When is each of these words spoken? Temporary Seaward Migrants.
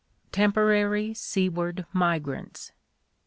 Temporary 0.31 1.13
Seaward 1.13 1.85
Migrants. 1.93 2.71